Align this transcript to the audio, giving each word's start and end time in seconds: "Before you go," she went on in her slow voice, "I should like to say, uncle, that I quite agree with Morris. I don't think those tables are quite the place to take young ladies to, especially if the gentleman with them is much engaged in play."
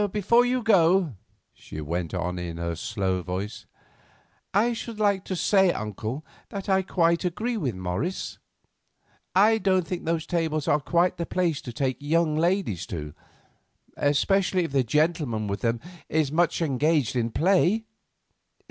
"Before 0.11 0.43
you 0.43 0.63
go," 0.63 1.13
she 1.53 1.79
went 1.79 2.11
on 2.15 2.39
in 2.39 2.57
her 2.57 2.75
slow 2.75 3.21
voice, 3.21 3.67
"I 4.51 4.73
should 4.73 4.99
like 4.99 5.23
to 5.25 5.35
say, 5.35 5.71
uncle, 5.71 6.25
that 6.49 6.67
I 6.67 6.81
quite 6.81 7.23
agree 7.23 7.55
with 7.55 7.75
Morris. 7.75 8.39
I 9.35 9.59
don't 9.59 9.85
think 9.85 10.05
those 10.05 10.25
tables 10.25 10.67
are 10.67 10.79
quite 10.79 11.17
the 11.17 11.27
place 11.27 11.61
to 11.61 11.71
take 11.71 11.97
young 11.99 12.35
ladies 12.35 12.87
to, 12.87 13.13
especially 13.95 14.63
if 14.63 14.71
the 14.71 14.83
gentleman 14.83 15.45
with 15.45 15.61
them 15.61 15.79
is 16.09 16.31
much 16.31 16.63
engaged 16.63 17.15
in 17.15 17.29
play." 17.29 17.85